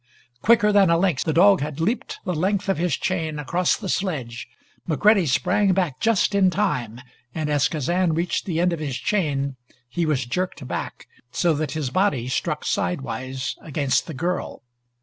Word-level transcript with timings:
Quicker 0.41 0.71
than 0.71 0.89
a 0.89 0.97
lynx, 0.97 1.23
the 1.23 1.31
dog 1.31 1.61
had 1.61 1.79
leaped 1.79 2.19
the 2.25 2.33
length 2.33 2.67
of 2.67 2.79
his 2.79 2.97
chain 2.97 3.37
across 3.37 3.77
the 3.77 3.87
sledge. 3.87 4.47
McCready 4.87 5.27
sprang 5.27 5.73
back 5.73 5.99
just 5.99 6.33
in 6.33 6.49
time, 6.49 6.99
and 7.35 7.51
as 7.51 7.67
Kazan 7.67 8.13
reached 8.15 8.45
the 8.45 8.59
end 8.59 8.73
of 8.73 8.79
his 8.79 8.97
chain 8.97 9.57
he 9.87 10.07
was 10.07 10.25
jerked 10.25 10.67
back 10.67 11.05
so 11.31 11.53
that 11.53 11.73
his 11.73 11.91
body 11.91 12.27
struck 12.27 12.65
sidewise 12.65 13.55
against 13.61 14.07
the 14.07 14.15
girl. 14.15 14.63